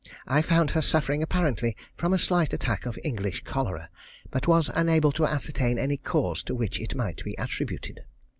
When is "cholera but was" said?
3.43-4.71